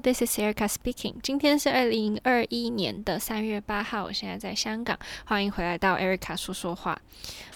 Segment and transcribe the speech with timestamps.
[0.00, 1.14] This is Erica speaking。
[1.22, 7.00] 今天是二零二一年的三月八号，我现在在香港，欢迎回来到 Erica 说说话。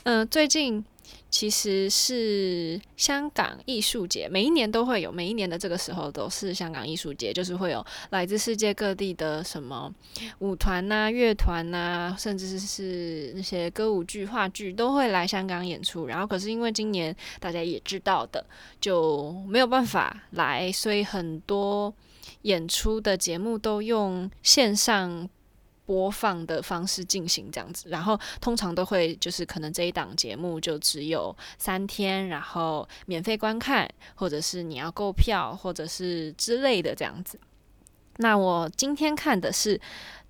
[0.05, 0.85] 嗯、最近。
[1.29, 9.93] 其实是香港艺术节，每一年都会有，每一年的这个时候都是香港艺术节，就是会有来自世界各地的什么
[10.41, 16.07] 舞团呐、乐团呐，甚至是那些歌舞剧、话剧都会来香港演出。
[16.07, 18.45] 然后，可是因为今年大家也知道的，
[18.81, 21.93] 就没有办法来，所以很多
[22.43, 25.29] 演出的节目都用线上。
[25.87, 37.41] 播放的方式进行这样子，然后通常都会就是可能这一档节目就只有三天，然后免费观看，或者是你要购票，或者是之类的这样子。
[38.19, 39.81] 那我今天看的是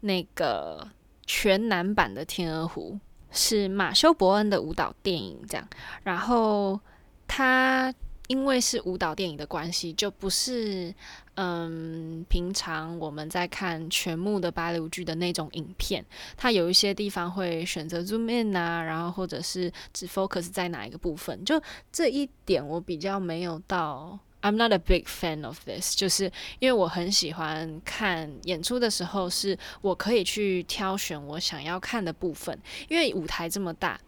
[0.01, 0.89] 那个
[1.27, 2.99] 全男版的《天鹅湖》，
[3.31, 5.69] 是马修·伯恩的舞蹈电影这样，
[6.05, 6.81] 然后
[7.29, 7.93] 他。
[8.31, 10.95] 因为是舞蹈电影的关系，就不是
[11.35, 16.05] 嗯平常我们在看全幕的芭蕾舞剧的那种影片。
[16.37, 21.45] 它有一些地方会选择 zoom in 啊，然后或者是只 focus 在哪一个部分。
[21.45, 25.97] 就这一点我比较没有到，I'm not a big fan of this。
[25.97, 32.57] 就是因为我很喜欢看演出的时候，是我可以去挑选我想要看的部分，
[32.89, 34.01] 因为舞台这么大。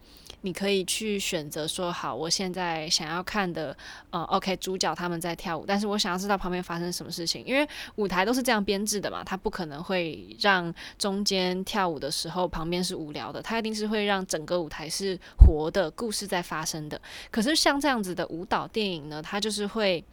[0.43, 3.77] 你可以去选择说好，我现在想要看的，
[4.11, 17.01] 呃，OK，主角他们在跳舞，但是我想要知道旁边发生什么事情，因为舞台都是这样编制的嘛，它不可能会让中间跳舞的时候旁边是无聊的，它一定是会让整个舞台是活的，故事在发生的。
[17.31, 20.05] 可是像这样子的舞蹈电影呢，它就是会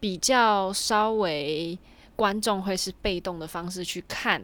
[0.00, 1.78] 比较稍微
[2.16, 4.42] 观众会是被动的方式去看。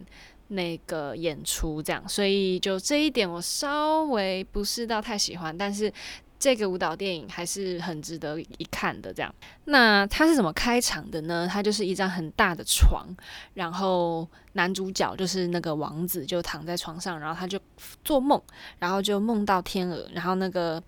[0.49, 5.93] 那个演出这样，所以就这一点我稍微不是到太喜欢，但是
[6.39, 9.35] 这个舞蹈电影还是很值得一看的这样。
[9.65, 11.49] 那它是怎么开场的呢？
[11.51, 13.07] 它就是一张很大的床，
[13.55, 17.59] 然后男主角就是那个王子就躺在床上，然后他就
[18.05, 18.41] 做梦，
[18.79, 20.83] 然后就梦到天鹅，然后那个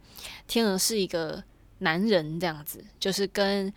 [0.46, 1.42] 天鹅是一个
[1.78, 3.72] 男人这样子，就是跟。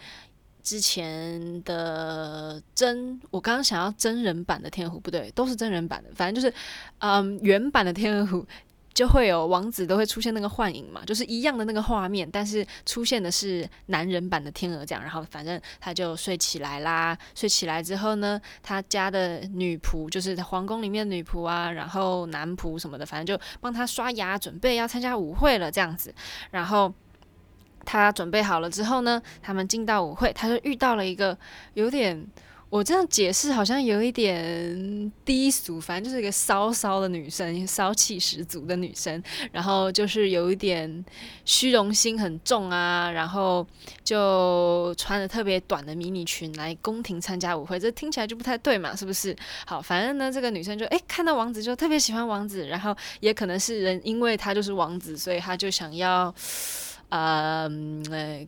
[0.63, 6.09] 之前的真，我刚刚想要真人版的天鹅湖，不对，都是真人版的。
[6.15, 6.55] 反正就是，
[6.99, 8.45] 嗯，原版的天鹅湖
[8.93, 15.03] 就会有王子都会出现那个幻影嘛，就是一样的那个画面，但是出现的是男人版的天鹅这样。
[15.03, 26.15] 然后反正他就睡起来啦，睡起来之后呢，他家的女仆就是皇宫里面女仆啊，然后男仆什么的，反正就帮他刷牙，准备要参加舞会了这样子，
[26.51, 26.93] 然后。
[27.85, 31.37] 他准备好了之后呢，他们进到舞会，他就遇到了一个
[31.73, 32.25] 有点，
[32.69, 41.05] 我这样解释好像有一点低俗，反正就是一个骚骚的女生，骚气十足的女生，然后就是有一点
[41.45, 43.65] 虚荣心很重啊，然后
[44.03, 49.35] 就穿着特别短的迷你裙来宫廷参加舞会，这听起来就不太对嘛，是不是？
[49.67, 56.33] 好，反正呢，这个女生就诶看到王子就特别喜欢王子，然后也可能是人，因为他就是王子，所以他就想要。
[57.13, 57.69] 呃，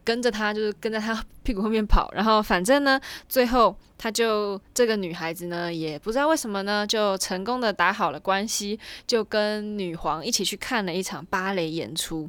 [0.03, 2.99] 跟着他就是跟在他屁股后面跑，然后反正呢，
[3.29, 12.27] 最后他就这个女孩子呢，也不知道为什么呢，就成功的打好了关系，就跟女皇一起去看了一场芭蕾演出，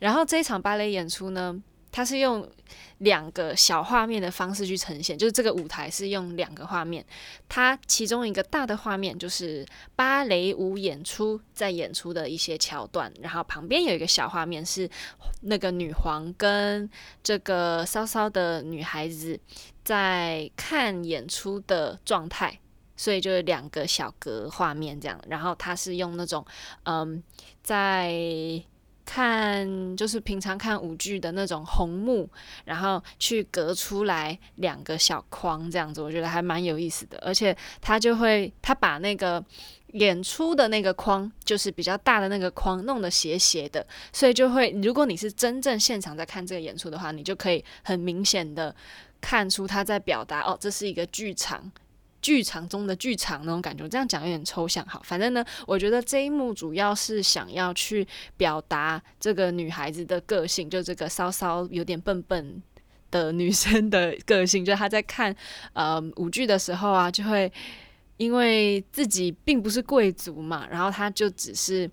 [0.00, 1.56] 然后这一场芭蕾演出呢，
[1.98, 2.48] 它是用。
[2.98, 7.04] 两个小画面的方式去呈现，就是这个舞台是用两个画面，
[7.48, 9.64] 它其中一个大的画面就是
[9.94, 14.90] 芭蕾舞演出在演出的一些桥段，然后旁边有一个小画面是
[15.42, 16.90] 那个女皇跟
[17.22, 19.38] 这个骚骚的女孩子
[19.84, 22.58] 在看演出的状态，
[22.96, 26.44] 所以就是两个小格画面这样，然后它是用那种
[26.82, 27.22] 嗯
[27.62, 28.60] 在。
[29.10, 32.28] 看，就是平常看舞剧的那种红幕，
[32.66, 37.16] 然后去隔出来两个小框这样子，我觉得还蛮有意思的。
[37.22, 39.42] 而且他就会，他把那个
[39.94, 48.76] 演出的那个框，就是比较大的那个框弄得斜斜的，所以就会，如果你是真正现场在看这个演出的话，你就可以很明显的
[49.22, 51.72] 看出他在表达，哦，这是一个剧场。
[52.20, 54.84] 剧场中的剧场那种感觉，这样讲有点抽象。
[54.86, 58.06] 好，反正呢，我觉得这一幕主要是想要去
[58.36, 62.62] 表达这个女孩子的个性，就这个稍稍有点笨笨
[63.10, 65.34] 的女生的个性，就她在看
[65.72, 67.52] 呃舞剧的时候啊，就会
[68.16, 71.90] 因为自己并不是贵族嘛，然后她就只是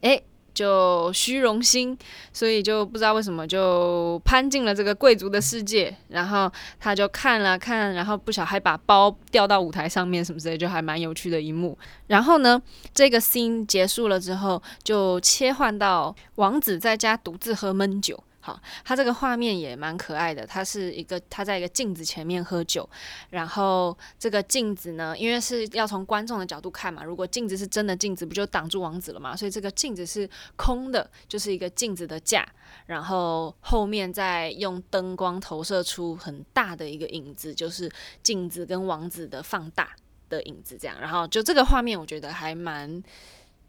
[0.00, 0.22] 诶。
[0.56, 1.96] 就虚荣心，
[2.32, 6.50] 所以就不知道为什么就攀进了这个贵族的世界，然后
[6.80, 11.76] 他就看了看，然后不小还把包掉到舞台上面什么之类，就还蛮有趣的一幕。
[12.06, 12.60] 然后呢，
[12.94, 18.18] 这个 scene 结束了之后，就切换到王子在家独自喝闷酒。
[18.46, 20.46] 好，他这个画面也蛮可爱的。
[20.46, 22.88] 他是一个他在一个镜子前面喝酒，
[23.30, 29.34] 然后这个镜子呢，因为是要从观众的角度看嘛，如果镜子是真的镜子，不就挡住王子了嘛？
[29.34, 32.48] 所以这个镜子是空的，就是一个镜子的架，
[32.86, 37.90] 然后后面再用灯光投射出很大的一个影子，就是
[38.22, 39.90] 镜子跟王子的放大
[40.28, 40.96] 的影子这样。
[41.00, 43.02] 然后就这个画面，我觉得还蛮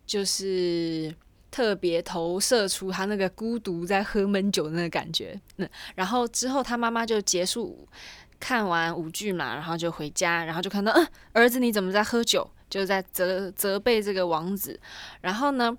[0.05, 1.11] 就是。
[1.49, 7.87] 特别投射出他那个孤独在喝闷酒的那个感觉，嗯，然后之后他妈妈就结束
[8.39, 12.47] 看完舞剧嘛，然后就回家，然后就看到，嗯，儿子你怎么在喝酒？
[12.69, 14.77] 就在责责备这个王子。
[15.21, 15.75] 然后呢，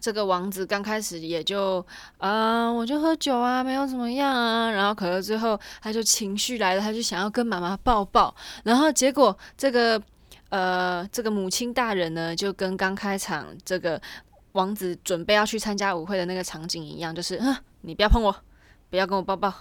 [0.00, 1.86] 这个王子刚开始也就，
[2.18, 4.68] 啊、我就喝酒啊，没有怎么样啊。
[4.68, 8.34] 然后可是最后他就情绪来了，他就想要跟妈妈抱抱。
[8.64, 10.02] 然后结果这个，
[10.48, 13.98] 呃，这个母亲大人呢，就跟刚开场这个。
[14.58, 18.34] 王子准备要去参加舞会的那个场景一样，就是，哼，你不要碰我，
[18.90, 19.54] 不要跟我抱抱，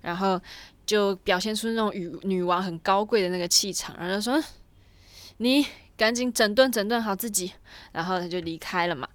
[0.00, 0.40] 然后
[0.86, 4.40] 就表现出那种女女王很高贵的那个气场，然后就说，
[5.38, 5.66] 你
[5.96, 7.52] 赶紧整顿整顿好自己，
[7.90, 9.08] 然后他就离开了嘛。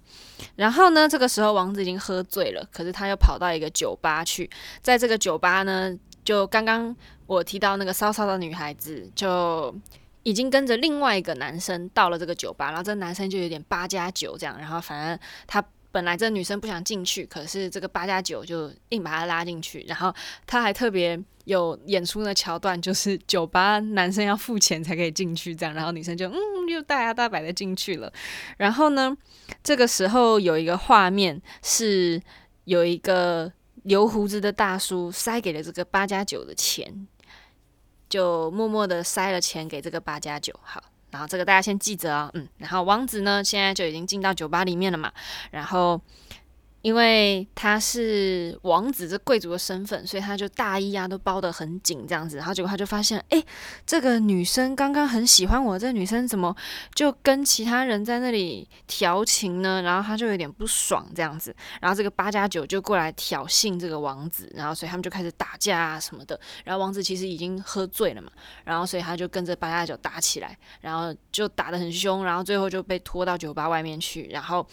[0.56, 4.50] 然后呢，这个时候王子已经喝醉了，可是他又跑到一个酒吧去，
[4.82, 6.94] 在这个酒吧呢，就刚刚
[7.26, 9.74] 我提到那个骚骚的女孩子就。
[10.30, 15.18] 已经跟着另外一个男生到了这个酒吧，然后这男生就有点八加九这样，然后反正
[15.48, 15.60] 他
[15.90, 20.14] 本来这女生不想进去，可是这个八加九就硬把他拉进去，然后
[20.46, 26.38] 他还特别有演出的桥段，就是酒吧男生要付钱才可以进去这样，然后女生就嗯
[26.68, 28.12] 又大摇大摆的进去了，
[28.56, 29.16] 然后呢，
[29.64, 32.22] 这个时候有一个画面是
[32.66, 37.08] 有一个留胡子的大叔塞给了这个八加九的钱。
[38.10, 45.10] 就默默的塞了钱给这个八加九，好，然后这个大家先记着啊、嗯，然后王子呢，现在就已经进到酒吧里面了嘛，
[45.50, 45.98] 然后。
[46.82, 52.36] 因为他是王子这贵族的身份，所以他就大衣啊都包得很紧这样子。
[52.38, 53.44] 然后结果他就发现，哎，
[53.84, 56.56] 这个女生刚刚很喜欢我，这女生怎么
[56.94, 59.82] 就跟其他人在那里调情呢？
[59.82, 61.54] 然后他就有点不爽这样子。
[61.80, 66.40] 然后这个八加九就过来挑衅这个王子，然后所以他们就开始打架啊什么的。
[66.64, 68.32] 然后王子其实已经喝醉了嘛，
[68.64, 74.66] 然后所以他就跟着八加九打起来，然后就打得很凶，然后最后就被拖到酒吧外面去，然后。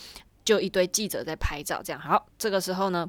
[0.48, 2.26] 就一堆记者在拍照，这样好。
[2.38, 3.06] 这个时候呢，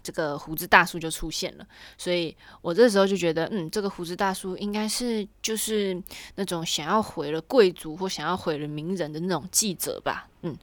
[0.00, 1.66] 这个胡子大叔就出现了，
[1.98, 6.00] 所以我这时候就觉得，嗯，这个胡子大叔应该是就是
[6.36, 10.56] 那种想要毁了贵族或想要毁了名人的那种记者吧，嗯。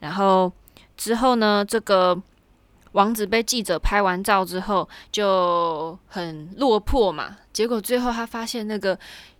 [0.00, 0.52] 然后
[0.98, 2.20] 之后呢，这个
[2.92, 8.98] 王子被记者拍完照之后就很落魄嘛，结果最后他发现那个。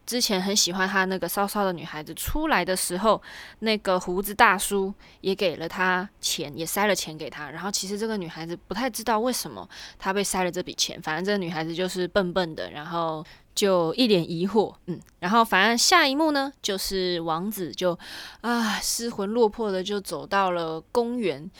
[0.08, 3.20] 之前很喜欢他那个骚骚的女孩子出来的时候，
[3.58, 7.50] 那个胡子大叔也给了他钱，也塞了钱给他。
[7.50, 9.68] 然后其实这个女孩子不太知道为什么
[9.98, 13.22] 她被塞了这笔钱，反正这个女孩子就是笨笨的，然后
[13.54, 14.98] 就一脸疑惑，嗯。
[15.18, 17.98] 然后反正下一幕呢，就是王子就
[18.40, 21.50] 啊失魂落魄的就走到了公园，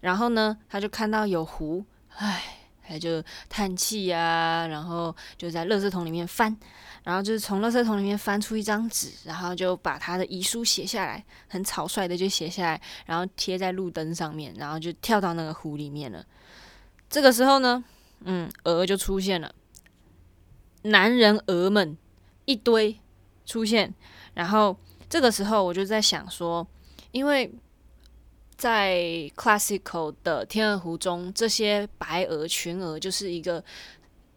[0.00, 1.82] 然后呢他就看到有湖，
[2.16, 6.54] 唉，他就叹气呀，然后就在垃圾桶里面翻。
[7.04, 16.24] 然后就是从垃圾桶里面翻出一张纸，然后就把他的遗书写下来，很草率的就写下来，然后贴在路灯上面，然后就跳到那个湖里面了。
[17.10, 17.84] 这个时候呢，
[18.24, 19.54] 嗯，鹅就出现了，
[20.84, 21.94] 男人鹅们
[22.46, 22.98] 一堆
[23.44, 23.94] 出现，
[24.32, 24.74] 然后
[25.06, 26.66] 这个时候我就在想说，
[27.12, 27.52] 因为
[28.56, 33.62] 在 classical 的天鹅湖中，这些白鹅群鹅就是一个。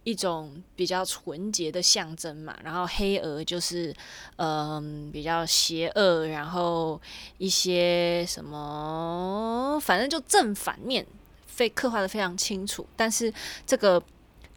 [0.07, 3.93] 一种比较纯洁的象征嘛，然后黑鹅就是，
[4.37, 6.97] 嗯，比较邪恶，然后
[7.37, 11.05] 一些什么，反正就正反面，
[11.45, 13.33] 非刻画的非常清楚，但是
[13.65, 14.01] 这个。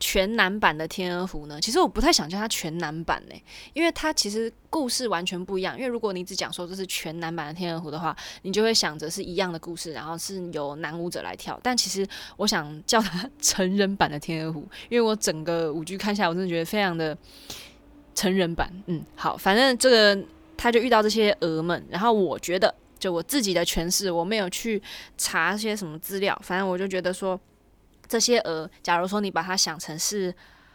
[0.00, 3.40] 全男版的天鹅湖呢，其实我不太想叫它全男版嘞，
[3.75, 5.76] 因为它其实故事完全不一样。
[5.76, 11.61] 因为如果你只讲说这是全男版的天鹅湖的话，你就会想着是一样的故事，然后是由男舞者来跳。
[11.62, 12.07] 但其实
[12.38, 17.16] 我想叫它成人版的天鹅湖，因为我整个舞剧看下来，我真的觉得非常的
[18.14, 18.73] 成人版。
[18.87, 20.19] 嗯，好，反正这个
[20.57, 24.83] 他就遇到这些鹅们，然后我觉得就我自己的诠释，我没有去
[25.19, 27.38] 查些什么资料，反正我就觉得说。
[28.10, 30.34] 这些鹅，假如说你把它想成是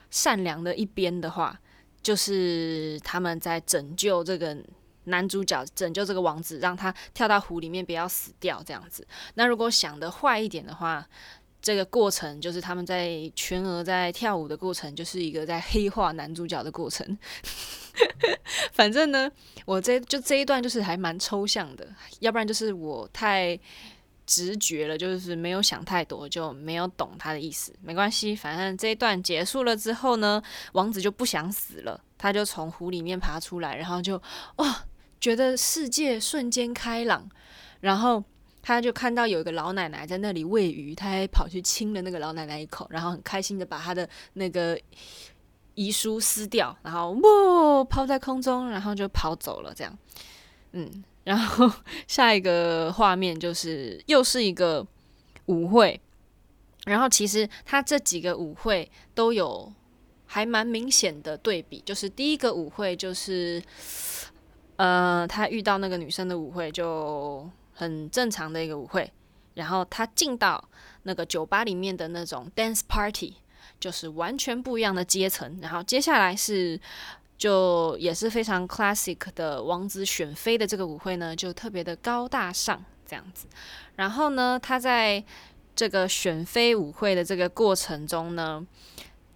[0.09, 1.59] 善良的一边的话，
[2.01, 4.55] 就是他们在拯救这个
[5.03, 9.05] 男主角，拯救这个王子，让他跳到湖里面不要死掉这样子。
[9.33, 11.05] 那如果想的坏一点的话，
[11.61, 17.17] 这个过程就是他们在全鹅在跳舞的过程，就是一个在黑化男主角的过程。
[18.71, 19.29] 反正呢，
[19.65, 21.85] 我这就这一段就是还蛮抽象的，
[22.21, 23.59] 要不然就是我太。
[24.25, 27.73] 直觉了，就是没有想太多，就没有懂他的意思。
[27.81, 30.41] 没关系，反正这一段结束了之后呢，
[30.73, 34.21] 王子就不想死了，他就从湖里面爬出来，然后就
[34.55, 34.85] 哇、
[35.19, 37.29] 觉得世界瞬间开朗。
[37.81, 38.23] 然后
[38.63, 44.79] 他就看到有一个老奶奶在那里喂鱼，他还跑去亲了那个老奶奶一口，然后很开心的把他的那个
[45.75, 49.71] 遗书撕掉，然后哇抛在空中，然后就跑走了。
[49.75, 49.97] 这样，
[50.71, 51.03] 嗯。
[51.25, 51.69] 然后
[52.07, 54.85] 下一个画面就是又是一个
[55.47, 55.99] 舞会，
[56.85, 59.73] 然后其实他这几个舞会都有
[60.25, 63.61] 还蛮明显的对比，就是第一个舞会就是，
[64.77, 69.11] 呃，他遇到那个女生的舞会就很正常的一个舞会，
[69.55, 70.63] 然后他进到
[71.03, 73.33] 那个酒吧里面的那种 dance party，
[73.79, 76.79] 就是完全不一样的阶层，然后接下来是。
[77.45, 83.45] 就也是非常 classic 的王子选妃的这个舞会呢，就特别的高大上这样子。
[83.97, 85.23] 然后呢，他在
[85.75, 88.65] 这个选妃舞会的这个过程中呢，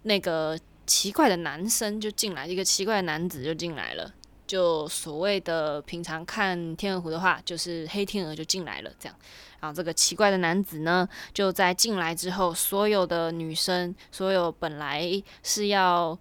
[0.02, 4.12] 那个奇怪的男生就进来，一个奇怪的男子就进来了。
[4.44, 9.16] 就所谓的平常看天鹅湖的话，就是黑天鹅就进来了这样。
[9.60, 15.00] 然后这个奇怪的男子呢，就在进来之后，所有的女生，所有本来
[15.44, 16.18] 是要。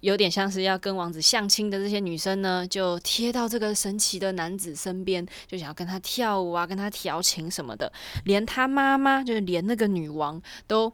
[0.00, 7.90] 有点像是要跟王子相亲的这些女生呢，就贴到这个神奇的男子身边，就想要跟他跳舞啊，跟他调情什么的。
[8.24, 10.92] 连他妈妈，就是连那个女王，都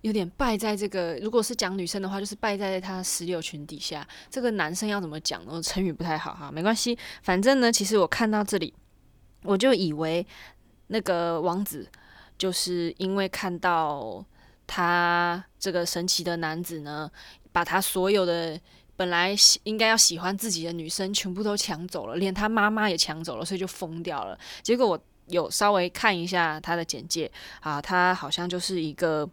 [0.00, 1.16] 有点败在这个。
[1.22, 4.06] 如果是讲女生的话，就是败在他石榴裙底下。
[4.30, 5.62] 这个男生要怎么讲呢？
[5.62, 6.98] 成语不太好哈，没关系。
[7.22, 8.72] 反正呢，其实我看到这里，
[9.42, 10.26] 我就以为
[10.88, 11.86] 那个王子
[12.38, 14.24] 就是因为看到
[14.68, 17.10] 他这个神奇的男子呢。
[17.50, 18.60] 把他所有的
[18.94, 19.34] 本来
[19.64, 24.38] 应该要喜欢自己的女生全部都抢走了，连他妈妈也抢走了，所以就疯掉了。
[24.62, 27.28] 结果我有稍微看一下他的简介
[27.60, 29.28] 啊，他好像就是一个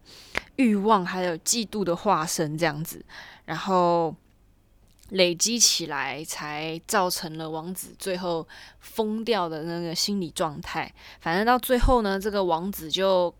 [0.56, 3.04] 欲望还有嫉妒的化身这样子，
[3.44, 4.12] 然后
[5.10, 8.48] 累积起来才造成了王子最后
[8.80, 10.92] 疯掉的那个心理状态。
[11.20, 13.32] 反正到最后呢，这个王子就。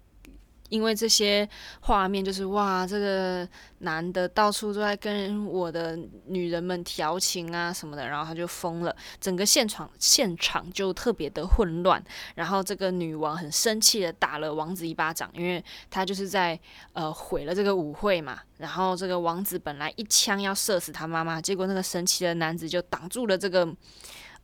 [0.68, 1.48] 因为这些
[1.80, 12.02] 画面就是哇，这个男的到处都在跟我的女人们调情啊什么的，然后他就疯了，整个现场现场就特别的混乱。
[12.34, 16.58] 然后这个女王很生气的打了王子一巴掌，因为他就是在
[16.92, 18.40] 呃毁了这个舞会嘛。
[18.58, 23.66] 然后这个王子本来一枪要射死他妈妈，结果那个神奇的男子就挡住了这个。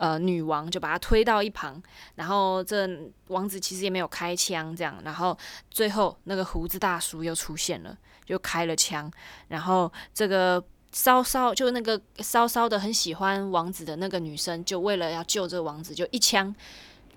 [0.02, 1.80] 呃，女王就把他推到一旁，
[2.16, 2.88] 然后这
[3.28, 5.38] 王子其实也没有开枪，这样，然后
[5.70, 9.08] 最后那个胡子大叔又出现了，就开了枪，
[9.46, 16.52] 然后这个稍稍就那个稍稍的很喜欢王子的那个女生，就为了要救这个王子，就一枪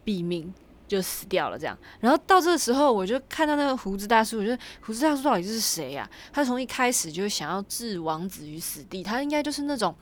[0.05, 0.53] 毙命，
[0.87, 1.75] 就死掉了，这样。
[2.01, 6.07] 然后到这个时候，我就看到那个胡子大叔，我觉得胡子大叔到底是谁呀？
[6.31, 9.95] 他从一开始就想要置王子于死地，他应该就是那种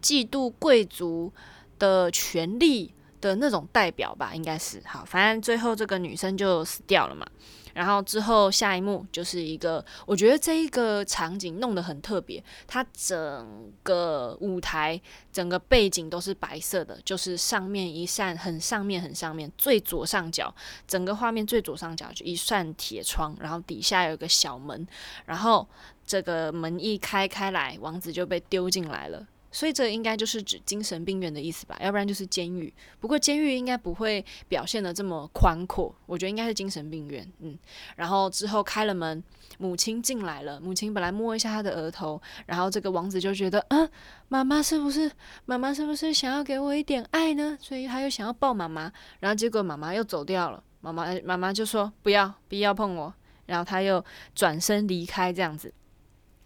[0.00, 1.30] 嫉妒贵族。
[1.78, 5.04] 的权利的那种代表吧，应该是好。
[5.04, 7.26] 反正最后这个女生就死掉了嘛。
[7.74, 12.40] 然后之后下一幕就是一个，我觉得这一个场景弄得很特别。
[12.68, 15.00] 它整个舞台、
[15.32, 20.54] 整个背景都是白色的，就是上面一扇很上面、很上面最左上角，
[20.86, 24.86] 整个画面最左上角就一扇铁窗，然后底下有个小门，
[25.24, 25.68] 然后
[26.06, 29.26] 这个门一开开来，王子就被丢进来了。
[29.54, 32.74] 所以这应该就是指精神病院的意思吧，要不然就是监狱。
[32.98, 37.24] 不过监狱应该不会表现得这么宽阔，我觉得应该是精神病院。
[37.38, 37.56] 嗯，
[37.94, 39.22] 然后之后开了门，
[39.58, 40.60] 母亲进来了。
[40.60, 43.88] 母亲本来摸一下他的额头，然后这个王子就觉得，嗯，
[44.26, 45.08] 妈妈是不是
[45.44, 47.56] 妈妈是不是想要给我一点爱呢？
[47.60, 50.60] 所以他又想要抱妈妈，然后结果妈妈又走掉了。
[50.80, 53.14] 妈妈妈妈就说不要，不要碰我，
[53.46, 55.72] 然后他又转身离开，这样子。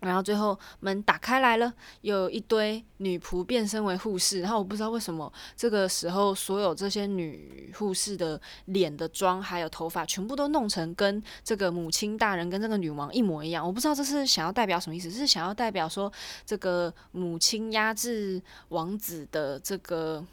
[0.00, 4.40] 然后最后门打开来了，有一堆女仆变身为护士。
[4.40, 13.66] 然后我不知道为什么这个时候所有这些女护士的脸的妆还有头发全部都弄成跟这个母亲大人跟这个女王一模一样。
[13.66, 16.12] 我不知道这是想要代表什么意思，是想要代表说
[16.46, 20.24] 这个母亲压制王子的这个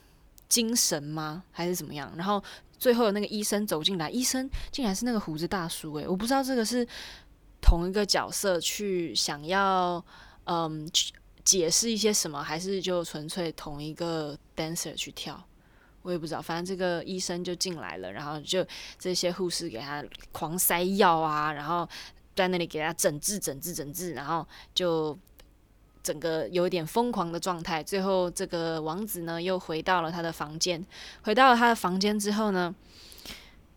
[0.47, 1.41] 精神吗？
[1.51, 2.13] 还是怎么样？
[2.15, 2.43] 然后
[2.77, 6.87] 最后那个医生走进来，医生竟然是那个胡子大叔诶，我不知道这个是。
[7.65, 10.05] 同一个角色去想要，
[10.43, 10.87] 嗯，
[11.43, 15.43] 解释一些什么，还是就纯粹同一个 dancer 去跳，
[16.03, 16.39] 我也不知道。
[16.39, 18.63] 反正这个医生就进来了，然后就
[18.99, 21.89] 这些护士给他狂塞药啊，然后
[22.35, 25.17] 在那里给他整治、整治、整治，然后就
[26.03, 27.81] 整个有点疯狂的状态。
[27.83, 30.85] 最后这个王子呢，又回到了他的房间，
[31.23, 32.75] 回到了他的房间之后呢，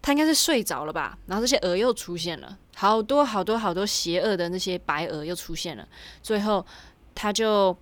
[0.00, 1.18] 他应该是睡着了吧？
[1.26, 5.86] 然后这些鹅又出现了，好多好多好多邪恶的那些白鹅又出现了。
[6.22, 6.64] 最后，
[7.14, 7.76] 他就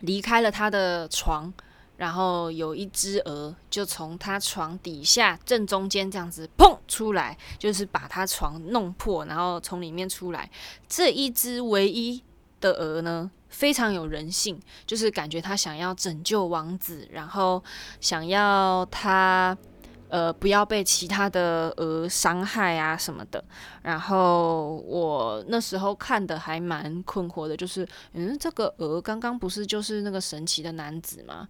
[0.00, 1.52] 离开了他的床，
[1.96, 10.48] 然后有一只鹅就从他床底下正中间这样子砰出来，就是把他床弄破，然后从里面出来。
[10.88, 12.22] 这一只唯一
[12.60, 17.62] 的鹅呢，非常有人性，就是感觉他想要拯救王子，然后
[18.00, 19.58] 想要他。
[20.08, 23.42] 呃，不要被其他的鹅伤害啊什么的。
[23.82, 31.48] 然后我那时候看的还蛮困惑的，就是嗯，这个鹅刚刚不是就是那个神奇的男子吗？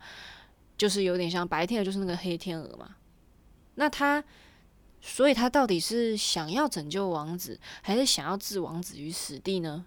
[0.76, 2.96] 就是有点像白天的，就是那个黑天鹅嘛。
[3.76, 4.22] 那他，
[5.00, 9.84] 所以他到底是想要拯救王子，还是想要置王子于死地呢？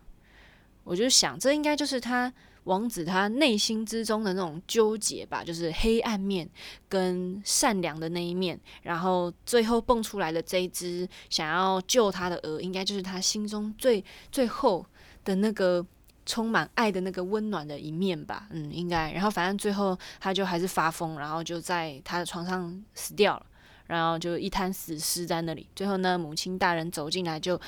[0.84, 2.34] 我就想，这应该就是他。
[2.66, 6.48] 王子他内心之中的那种纠结吧，就是黑暗面
[6.88, 14.86] 跟善良的那一面，然后最后蹦出来的这一只想要救他的鹅，应该就是他心中最最后
[15.24, 15.84] 的那个
[16.26, 18.48] 充满爱的那个温暖的一面吧。
[18.52, 19.12] 嗯，应该。
[19.14, 23.46] 然后反正最后他就还是发疯，然后就在他的床上死掉了，
[23.88, 25.68] 然后就一滩死尸在那里。
[25.76, 27.60] 最后呢，母亲大人走进来就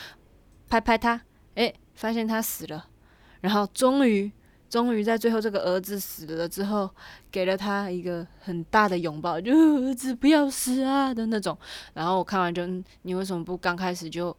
[0.69, 1.19] 拍拍他，
[1.55, 2.87] 诶，发现他死了，
[3.39, 4.31] 然后终于。
[4.71, 6.89] 终于在最后，这个儿子死了之后，
[7.29, 11.57] 给了他一个很大的拥抱，就儿子不要死啊的那种。
[11.93, 12.65] 然后我看完就，
[13.01, 14.35] 你为什么不刚开始就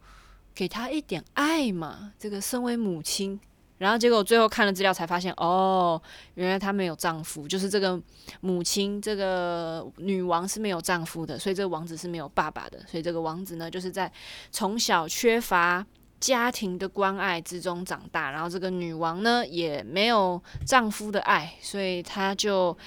[0.55, 2.11] 给他一点爱嘛？
[2.17, 3.39] 这个身为母亲，
[3.77, 6.01] 然后结果最后看了资料才发现，哦，
[6.33, 8.01] 原来她没有丈夫，就是这个
[8.41, 14.11] 母亲，这个女王是没有丈夫的，所以这个王子是没有爸爸的，所以这个王子呢，就是在
[14.51, 15.85] 从小缺乏。
[16.23, 22.77] 家庭的关爱之中长大，然后这个女王呢也没有丈夫的爱，所以她就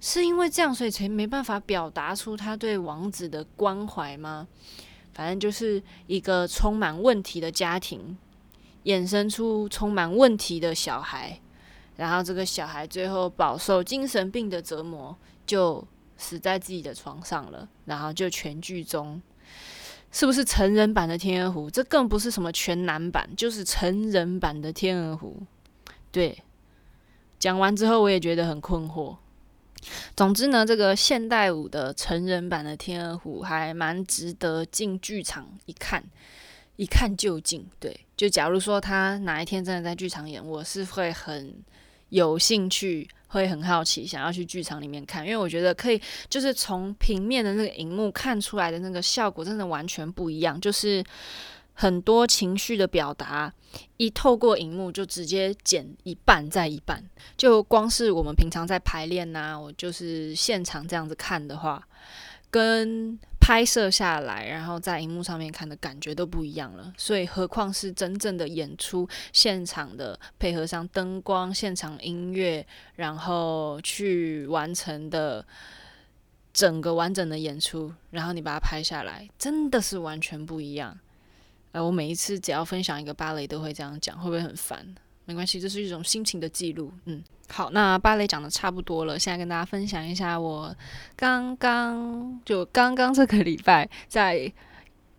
[0.00, 4.48] 是因为这样，所以才没办法表达出她对王子的关怀吗？
[5.12, 8.16] 反正就是一个充满问题的家庭，
[8.84, 11.38] 衍生出充满问题的小孩，
[11.96, 19.20] 然后这个小孩最后饱受精神病的折磨，就死在自己的床上了，然后就全剧终。
[20.12, 21.70] 是不是成人版的天鹅湖？
[21.70, 25.42] 这更不是什么全男版，就是成人版的天鹅湖。
[26.10, 26.42] 对，
[27.38, 29.16] 讲完之后我也觉得很困惑。
[30.14, 36.04] 总之呢，这个现代舞的成人版的天鹅湖还蛮值得进剧场一看，
[36.76, 37.64] 一看究竟。
[37.78, 41.54] 对，就假如说他哪一天真的在剧场演，我是会很
[42.10, 43.08] 有兴趣。
[43.32, 50.60] 会很好奇，想要去剧场里面看，因为我觉得可以，就是从平面的那个荧幕看出来的那个效果，真的完全不一样。
[50.60, 51.02] 就是
[51.74, 53.52] 很多情绪的表达，
[53.98, 57.02] 一透过荧幕就直接剪一半再一半。
[57.36, 61.80] 就光是我们平常在排练呐、我就是现场这样子看的话，
[62.50, 63.16] 跟
[63.50, 75.44] 拍摄下来，然后在荧幕上面看的感觉都不一样了，所以何况是真正的演出现场的配合上灯光、现场音乐，然后去完成的
[76.52, 80.96] 整个完整的演出，然后你把它拍下来，真的是完全不一样。
[81.72, 84.94] 呃，我每一次只要分享一个芭蕾，都会这样讲，会不会很烦？
[85.30, 87.22] 没关系，这是一种心情的记录，嗯。
[87.48, 90.74] 好，那芭蕾讲的差不多了，现在跟大家分享一下我
[91.14, 94.52] 刚刚就刚刚这个礼拜在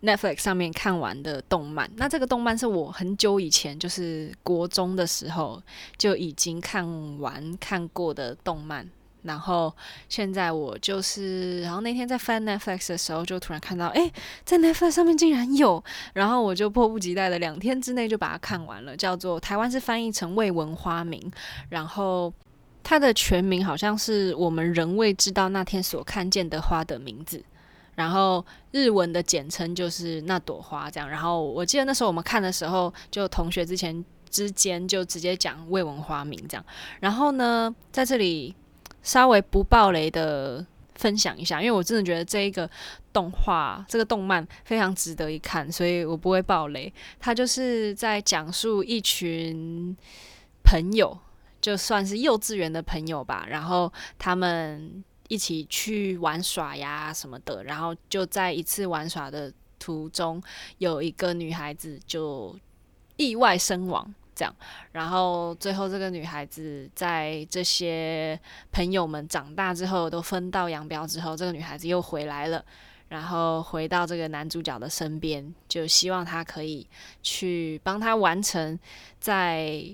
[0.02, 1.90] Netflix 上面看完的动漫。
[1.96, 5.62] 那这个动漫是我很久以前，就是国中的时候
[5.96, 8.86] 就已经看完看过的动漫。
[9.22, 9.72] 然后
[10.08, 14.10] 现在我就是，然后那天在翻 Netflix 的时候，就突然看到，哎，
[14.44, 15.82] 在 Netflix 上面竟然有，
[16.12, 21.30] 然后我就迫不及待的两天之内就把它看完了，叫做台湾是翻译成未闻花名，
[21.68, 22.32] 然后
[22.82, 27.40] 它的全名好像是我们仍未知道那天所看见的花的名字，
[27.94, 36.64] 然后日文的简称就是那朵花这样，然后我记得那时候我们看的时候，就同学之前之间就直接讲未闻花名这样，
[36.98, 38.54] 然后呢，在这里。
[39.02, 42.68] 稍微不爆雷的分享一下，因为我真的觉得这一个
[43.12, 46.92] 动画、这个动漫非常值得一看，所以我不会爆雷。
[47.18, 49.96] 它就是在讲述一群
[50.62, 51.18] 朋友，
[51.60, 60.40] 就算是幼稚园的朋友吧，然后他们一起去玩耍呀什么的，然后就在一次玩耍的途中，
[60.78, 62.56] 有一个女孩子就
[63.16, 64.14] 意外身亡。
[64.42, 64.56] 这样，
[64.90, 68.38] 然后最后这个女孩子在这些
[68.72, 72.64] 朋友们长大之后，都分道扬镳之后，这个女孩子又回来了，
[73.08, 76.84] 然后回到这个男主角的身边，就希望他可以
[77.22, 78.76] 去帮他完成
[79.20, 79.86] 在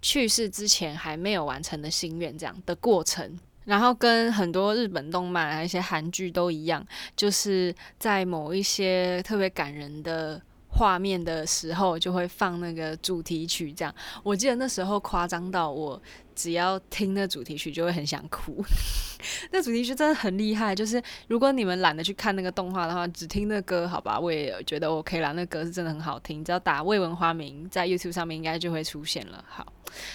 [0.00, 3.36] 去世之前还没有完成的心愿，这样的过程。
[3.64, 13.72] 然后跟很多日本动漫啊、一些韩剧都一样，就是在某一些特别感人的画面的时候，就会放那个主题曲。
[13.72, 16.00] 这样，我记得那时候夸张到我
[16.34, 18.64] 只要听那主题曲就会很想哭。
[19.52, 25.32] 那主题曲真的很厉害，就是如果你们懒得去看那个动画的话，只听那歌，好吧，我也觉得 OK 啦。
[25.32, 29.44] 那歌是真的很好听，只要打未闻花名在 YouTube 上面，应该就会出现了。
[29.46, 29.66] 好，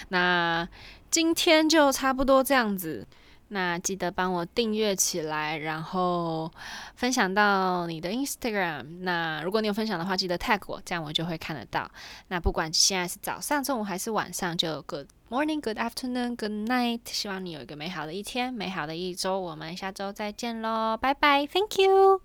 [0.08, 0.68] 那
[1.10, 3.06] 今天就差不多这样子。
[3.48, 6.50] 那记得帮我订阅起来然后
[6.96, 11.88] 分享到你的 instagram 那如果你有分享的话记得 tag 我这样我就会看得到。
[12.28, 19.40] 那不管现在是早上中午还是晚上就 good morning good afternoon good night 希望你有一个美好的一天美好的一周。
[19.40, 22.20] 我们下周再见喽拜拜 thank you